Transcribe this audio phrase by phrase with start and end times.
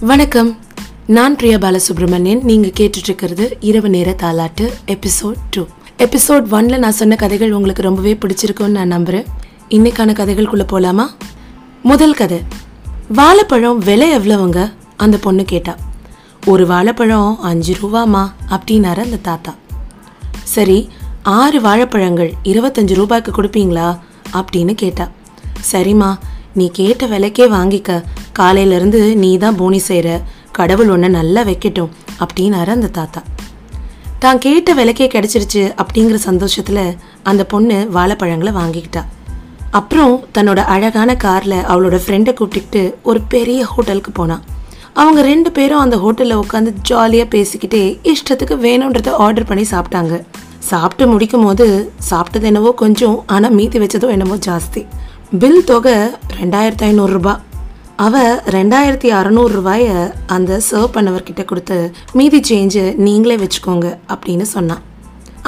[0.00, 0.58] வணக்கம்.
[1.06, 2.42] நான் பிரியா பாலசுப்ரமணியன்.
[2.42, 5.62] நீங்கள் கேட்டுட்ருக்கிறது இரவு நேர தாலாட்டு எபிசோட் டூ
[5.98, 9.26] எபிசோட் ஒன்ல நான் சொன்ன கதைகள் உங்களுக்கு ரொம்பவே பிடிச்சிருக்கும்னு நான் நம்புகிறேன்
[9.68, 11.10] இன்னைக்கான கதைகளுக்குள்ளே போகலாமா
[11.82, 12.40] முதல் கதை.
[13.08, 14.72] வாழைப்பழம் விலை எவ்வளவுங்க?
[14.96, 15.76] அந்த பொண்ணு கேட்டா.
[16.46, 19.54] ஒரு வாழைப்பழம் அஞ்சு ரூபாமா அப்படின்னாரு அந்த தாத்தா.
[20.42, 20.88] சரி
[21.22, 23.98] ஆறு வாழைப்பழங்கள் இருபத்தஞ்சு ரூபாய்க்கு கொடுப்பீங்களா?
[24.32, 25.08] அப்படின்னு கேட்டா.
[25.72, 26.18] சரிம்மா
[26.54, 28.02] நீ கேட்ட விலைக்கே வாங்கிக்க.
[28.40, 30.08] காலையிலேருந்து நீ தான் போனி செய்கிற
[30.58, 31.92] கடவுள் ஒன்று நல்லா வைக்கட்டும்
[32.22, 33.20] அப்படின்னாரு அந்த தாத்தா.
[34.22, 36.84] தான் கேட்ட விலைக்கே கிடச்சிருச்சு அப்படிங்கிற சந்தோஷத்தில்
[37.30, 39.02] அந்த பொண்ணு வாழைப்பழங்களை வாங்கிக்கிட்டா.
[39.78, 44.44] அப்புறம் தன்னோட அழகான காரில் அவளோட ஃப்ரெண்டை கூப்பிட்டுக்கிட்டு ஒரு பெரிய ஹோட்டலுக்கு போனான்
[45.00, 47.82] அவங்க ரெண்டு பேரும் அந்த ஹோட்டலில் உட்காந்து ஜாலியாக பேசிக்கிட்டே
[48.12, 50.14] இஷ்டத்துக்கு வேணுன்றதை ஆர்டர் பண்ணி சாப்பிட்டாங்க.
[50.70, 51.66] சாப்பிட்டு முடிக்கும் போது
[52.10, 54.82] சாப்பிட்டது என்னவோ கொஞ்சம் ஆனால் மீதி வச்சதோ என்னவோ ஜாஸ்தி.
[55.42, 55.94] பில் தொகை
[56.40, 57.34] ரெண்டாயிரத்து ஐநூறுரூபா
[58.04, 59.86] அவள் ரெண்டாயிரத்தி அறநூறுரூவாய
[60.34, 61.76] அந்த சர்வ் பண்ணவர்கிட்ட கொடுத்து
[62.18, 64.84] மீதி சேஞ்சு நீங்களே வச்சுக்கோங்க அப்படின்னு சொன்னான்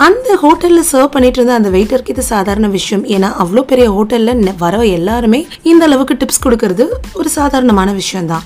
[0.06, 3.04] அந்த ஹோட்டலில் சர்வ் பண்ணிட்டு இருந்த அந்த வெயிட்டருக்கு இது சாதாரண விஷயம்.
[3.14, 6.84] ஏன்னா அவ்வளோ பெரிய ஹோட்டலில் வர எல்லாருமே இந்த அளவுக்கு டிப்ஸ் கொடுக்கறது
[7.20, 8.44] ஒரு சாதாரணமான விஷயம்தான்.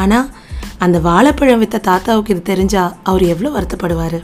[0.00, 0.28] ஆனால்
[0.86, 4.18] அந்த வாழைப்பழம் வித்த தாத்தாவுக்கு இது தெரிஞ்சா அவர் எவ்வளோ வருத்தப்படுவார்.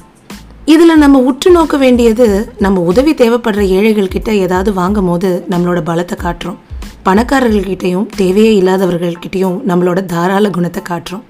[0.75, 2.29] இதில் நம்ம உற்று நோக்க வேண்டியது
[2.67, 6.61] நம்ம உதவி தேவைப்படுற ஏழைகள்கிட்ட ஏதாவது வாங்கும் போது நம்மளோட பலத்தை காட்டுறோம்.
[7.07, 11.23] பணக்காரர்கள்கிட்டையும் தேவையே இல்லாதவர்கள்கிட்டையும் நம்மளோட தாராள குணத்தை காட்டுறோம்.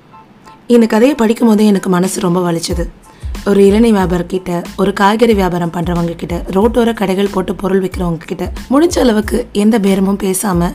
[0.75, 2.85] இந்த கதையை படிக்கும் போதே எனக்கு மனசு ரொம்ப வலிச்சது.
[3.51, 4.53] ஒரு இளநீ வியாபாரக்கிட்ட
[4.83, 10.21] ஒரு காய்கறி வியாபாரம் பண்ணுறவங்க கிட்ட ரோட்டோர கடைகள் போட்டு பொருள் விற்கிறவங்க கிட்ட முடிஞ்ச அளவுக்கு எந்த பேரமும்
[10.25, 10.75] பேசாமல்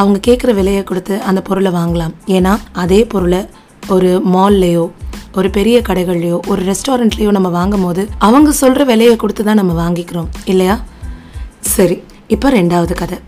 [0.00, 2.14] அவங்க கேட்குற விலையை கொடுத்து அந்த பொருளை வாங்கலாம்.
[2.36, 2.52] ஏன்னா
[2.84, 3.40] அதே பொருளை
[3.94, 4.84] ஒரு மால்லையோ
[5.38, 10.30] ஒரு பெரிய கடைகள்லையோ ஒரு ரெஸ்டாரண்ட்லேயோ நம்ம வாங்கும் போது அவங்க சொல்கிற விலையை கொடுத்து தான் நம்ம வாங்கிக்கிறோம்.
[10.52, 10.76] இல்லையா?
[11.74, 11.98] சரி
[12.36, 13.18] இப்போ ரெண்டாவது கதை.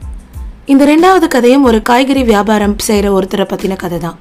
[0.66, 4.18] இந்த ரெண்டாவது கதையும் ஒரு காய்கறி வியாபாரம் செய்கிற ஒருத்தரை பற்றின கதை தான்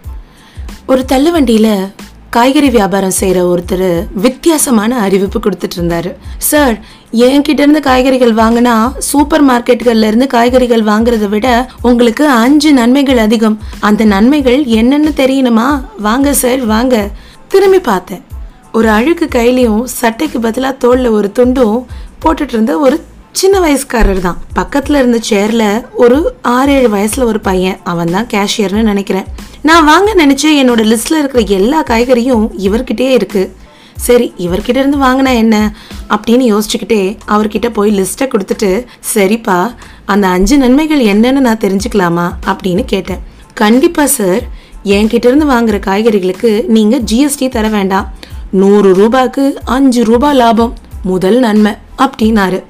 [0.86, 1.90] ஒரு தள்ளுவண்டியில்
[2.30, 6.80] காய்கறி வியாபாரம் செய்கிற ஒருத்தர் வித்தியாசமான அறிவிப்பு கொடுத்துட்டு இருந்தார் சார்
[7.12, 13.60] என்கிட்ட இருந்து காய்கறிகள் வாங்கினா சூப்பர் மார்க்கெட்டுகள்லேருந்து காய்கறிகள் வாங்குறதை விட உங்களுக்கு அஞ்சு நன்மைகள் அதிகம்.
[13.80, 15.84] அந்த நன்மைகள் என்னென்னு தெரியணுமா?
[15.98, 17.10] வாங்க சார் வாங்க.
[17.48, 18.24] திரும்பி பார்த்தேன்.
[18.72, 21.86] ஒரு அழுக்கு கையிலையும் சட்டைக்கு பதிலாக தோளில் ஒரு துண்டும்
[22.26, 24.38] போட்டுட்டு இருந்த ஒரு சின்ன வயசுக்காரர் தான்.
[24.54, 27.78] பக்கத்தில் இருந்த சேர்ல ஒரு ஆறு ஏழு வயசுல ஒரு பையன்.
[27.84, 29.26] அவன் தான் கேஷியர்னு நினைக்கிறேன்.
[29.62, 33.56] நான் வாங்க நினைச்ச என்னோட லிஸ்ட்ல இருக்கிற எல்லா காய்கறியும் இவர்கிட்டயே இருக்கு.
[33.96, 35.74] சரி இவர்கிட்ட இருந்து வாங்கினா என்ன?
[36.10, 39.76] அப்படின்னு யோசிச்சுக்கிட்டே அவர்கிட்ட போய் லிஸ்ட்டை கொடுத்துட்டு சரிப்பா
[40.06, 42.32] அந்த அஞ்சு நன்மைகள் என்னன்னு நான் தெரிஞ்சுக்கலாமா?
[42.46, 43.20] அப்படின்னு கேட்டேன்.
[43.54, 44.42] கண்டிப்பா சார்
[44.84, 48.14] என்கிட்ட இருந்து வாங்குற காய்கறிகளுக்கு நீங்க ஜிஎஸ்டி தர வேண்டாம்.
[48.50, 50.76] நூறு ரூபாய்க்கு அஞ்சு ரூபாய் லாபம்.
[51.04, 52.64] முதல் நன்மை அப்படின்னாரு.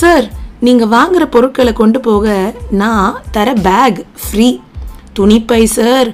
[0.00, 0.26] சார்
[0.66, 2.34] நீங்கள் வாங்குற பொருட்களை கொண்டு போக
[2.80, 4.48] நான் தர பேக் ஃப்ரீ
[5.18, 6.08] துணிப்பை சார்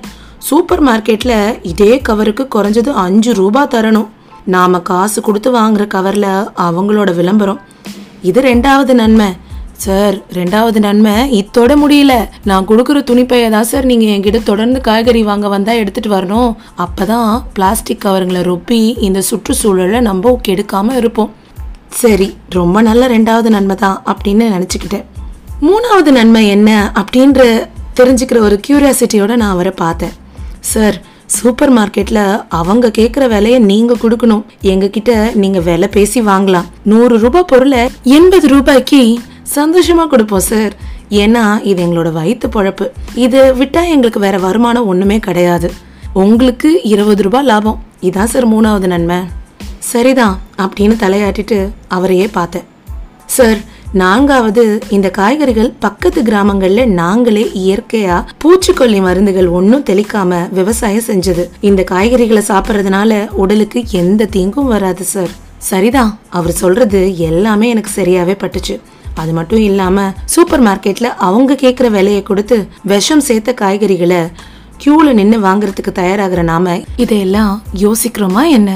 [0.49, 1.39] சூப்பர் மார்க்கெட்டில்
[1.71, 4.09] இதே கவருக்கு குறைஞ்சது அஞ்சு ரூபா தரணும்.
[4.55, 6.33] நாம் காசு கொடுத்து வாங்குற கவரில்
[6.67, 7.61] அவங்களோட விளம்பரம்.
[8.31, 9.29] இது ரெண்டாவது நன்மை.
[9.85, 12.13] சார் ரெண்டாவது நன்மை இத்தோட முடியல.
[12.51, 16.53] நான் கொடுக்குற துணிப்பையை தான் சார் நீங்கள் என்கிட்ட தொடர்ந்து காய்கறி வாங்க வந்தால் எடுத்துகிட்டு வரணும்.
[16.85, 21.33] அப்போ தான் பிளாஸ்டிக் கவருங்களை ரொப்பி இந்த சுற்றுச்சூழலை நம்ம கெடுக்காமல் இருப்போம்.
[21.91, 25.05] சரி ரொம்ப நல்ல ரெண்டாவது நன்மை தான் அப்படின்னு நினச்சிக்கிட்டேன்.
[25.67, 26.71] மூணாவது நன்மை என்ன
[27.01, 27.43] அப்படின்ற
[27.99, 30.17] தெரிஞ்சுக்கிற ஒரு கியூரியாசிட்டியோட நான் அவரை பார்த்தேன்.
[30.73, 30.97] சார்
[31.37, 34.45] சூப்பர் மார்க்கெட்டில் அவங்க கேட்குற விலையை நீங்கள் கொடுக்கணும்.
[34.73, 36.69] எங்ககிட்ட நீங்கள் விலை பேசி வாங்கலாம்.
[36.83, 39.01] நூறு ரூபாய் பொருளை எண்பது ரூபாய்க்கு
[39.43, 40.75] சந்தோஷமாக கொடுப்போம் சார்
[41.23, 42.87] ஏன்னா இது எங்களோட வயிற்று பொழப்பு.
[43.15, 45.71] இது விட்டால் எங்களுக்கு வேற வருமானம் ஒன்றுமே கிடையாது.
[46.13, 47.81] உங்களுக்கு இருபது ரூபாய் லாபம்.
[48.01, 49.19] இதான் சார் மூணாவது நன்மை.
[49.91, 51.59] சரிதான் அப்படின்னு தலையாட்டிட்டு
[51.89, 52.67] அவரையே பார்த்தேன்.
[53.27, 53.61] சார்
[53.93, 61.45] நாங்காவது இந்த காய்கறிகள் பக்கத்து கிராமங்கள்ல நாங்களே இயற்கையா பூச்சிக்கொல்லி மருந்துகள் ஒன்றும் தெளிக்காம விவசாயம் செஞ்சது.
[61.61, 65.33] இந்த காய்கறிகளை சாப்பிட்றதுனால உடலுக்கு எந்த தீங்கும் வராது சார்.
[65.71, 68.77] சரிதான் அவர் சொல்றது எல்லாமே எனக்கு சரியாவே பட்டுச்சு.
[69.15, 74.21] அது மட்டும் இல்லாம சூப்பர் மார்க்கெட்ல அவங்க கேட்குற விலையை கொடுத்து விஷம் சேர்த்த காய்கறிகளை
[74.83, 78.71] கியூல நின்று வாங்குறதுக்கு தயாராகிற நாம இதையெல்லாம் யோசிக்கிறோமா என்ன?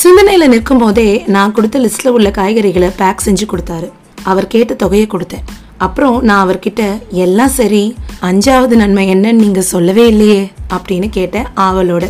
[0.00, 3.88] சிந்தனையில் நிற்கும் போதே நான் கொடுத்த லிஸ்ட்ல உள்ள காய்கறிகளை பேக் செஞ்சு கொடுத்தாரு.
[4.22, 5.44] அவர் கேட்ட தொகையை கொடுத்தேன்.
[5.76, 6.82] அப்புறம் நான் அவர்கிட்ட
[7.24, 7.82] எல்லாம் சரி
[8.28, 10.40] அஞ்சாவது நன்மை என்னன்னு நீங்க சொல்லவே இல்லையே
[10.74, 12.04] அப்படின்னு கேட்டேன் ஆவலோட.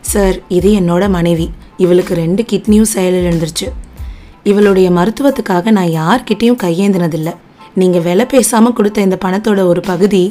[0.00, 1.50] சார் இது என்னோட மனைவி.
[1.76, 3.68] இவளுக்கு ரெண்டு கிட்னியும் செயலில் இருந்துருச்சு.
[4.42, 7.34] இவளுடைய மருத்துவத்துக்காக நான் யார்கிட்டயும் கையேந்தினதில்லை.
[7.74, 10.24] நீங்கள் விலை பேசாமல் கொடுத்த இந்த பணத்தோட ஒரு பகுதி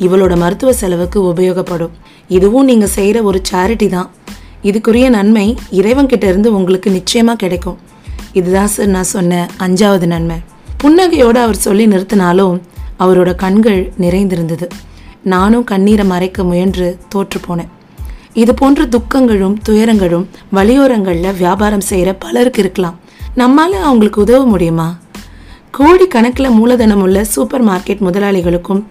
[0.00, 1.94] இவளோட மருத்துவ செலவுக்கு உபயோகப்படும்.
[2.28, 4.10] இதுவும் நீங்கள் செய்கிற ஒரு சேரிட்டி தான்.
[4.64, 7.78] இதுக்குரிய நன்மை இறைவன்கிட்ட இருந்து உங்களுக்கு நிச்சயமா கிடைக்கும்.
[8.32, 10.36] இதுதான் சார் நான் சொன்ன அஞ்சாவது நன்மை.
[10.82, 12.60] புன்னகையோடு அவர் சொல்லி நிறுத்தினாலும்
[12.98, 14.68] அவரோட கண்கள் நிறைந்திருந்தது.
[15.22, 17.70] நானும் கண்ணீரை மறைக்க முயன்று தோற்று போனேன்.
[18.32, 22.98] இது போன்ற துக்கங்களும் துயரங்களும் வழியோரங்களில் வியாபாரம் செய்கிற பலருக்கு இருக்கலாம்.
[23.36, 24.96] நம்மால அவங்களுக்கு உதவ முடியுமா?
[25.70, 28.82] கோடி கணக்கில் மூலதனம் உள்ள சூப்பர் மார்க்கெட் முதலாளிகளுக்கும்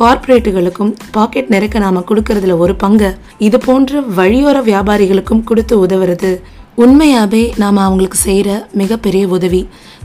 [0.00, 3.10] கார்ப்பரேட்டுகளுக்கும் பாக்கெட் நிறைக்க நாம கொடுக்கறதுல ஒரு பங்கு.
[3.46, 6.30] இது போன்ற வழியோர வியாபாரிகளுக்கும் கொடுத்து உதவுறது
[6.84, 8.48] உண்மையாகவே நாம் அவங்களுக்கு செய்கிற
[8.80, 9.62] மிகப்பெரிய உதவி.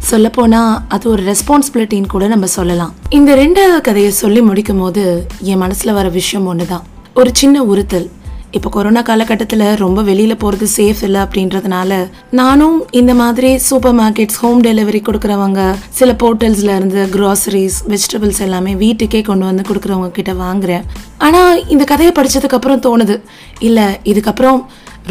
[0.10, 2.94] சொல்லப்போனால் அது ஒரு ரெஸ்பான்சிபிலிட்டின்னு கூட நம்ம சொல்லலாம்.
[3.18, 5.04] இந்த ரெண்டாவது கதையை சொல்லி முடிக்கும் போது
[5.52, 6.86] என் மனசில் வர விஷயம் ஒன்று தான்
[7.20, 8.08] ஒரு சின்ன உறுத்தல்.
[8.58, 11.94] இப்போ கொரோனா காலகட்டத்தில் ரொம்ப வெளியில் போகிறது சேஃப் இல்லை அப்படின்றதுனால
[12.40, 15.62] நானும் இந்த மாதிரி சூப்பர் மார்க்கெட்ஸ் ஹோம் டெலிவரி கொடுக்குறவங்க
[16.00, 20.86] சில போர்ட்டல்ஸில் இருந்து க்ராசரிஸ் வெஜிடபிள்ஸ் எல்லாமே வீட்டுக்கே கொண்டு வந்து கொடுக்குறவங்க கிட்ட வாங்குறேன்.
[21.18, 23.18] ஆனால் இந்த கதையை படித்ததுக்கப்புறம் தோணுது.
[23.60, 24.62] இல்லை இதுக்கப்புறம்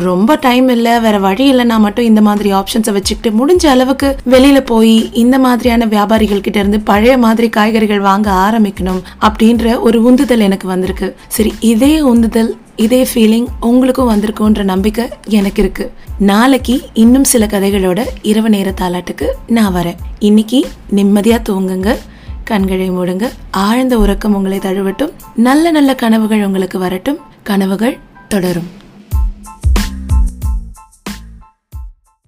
[0.05, 4.97] ரொம்ப டைம் இல்லை வேற வழி இல்லைன்னா மட்டும் இந்த மாதிரி ஆப்ஷன்ஸை வச்சுக்கிட்டு முடிஞ்ச அளவுக்கு வெளியில போய்
[5.23, 11.09] இந்த மாதிரியான வியாபாரிகள் கிட்ட இருந்து பழைய மாதிரி காய்கறிகள் வாங்க ஆரம்பிக்கணும் அப்படின்ற ஒரு உந்துதல் எனக்கு வந்திருக்கு.
[11.29, 15.93] சரி இதே உந்துதல் இதே ஃபீலிங் உங்களுக்கும் வந்திருக்குன்ற நம்பிக்கை எனக்கு இருக்கு.
[16.19, 19.97] நாளைக்கு இன்னும் சில கதைகளோட இரவு நேர தாலாட்டுக்கு நான் வரேன்.
[20.19, 21.97] இன்னைக்கு நிம்மதியா தூங்குங்க
[22.45, 27.99] கண்களை மூடுங்க ஆழ்ந்த உறக்கம் உங்களை தழுவட்டும் நல்ல நல்ல கனவுகள் உங்களுக்கு வரட்டும் கனவுகள்
[28.29, 28.81] தொடரும்.